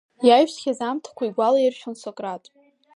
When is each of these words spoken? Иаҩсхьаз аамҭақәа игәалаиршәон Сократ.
Иаҩсхьаз 0.27 0.79
аамҭақәа 0.87 1.23
игәалаиршәон 1.27 1.95
Сократ. 2.01 2.43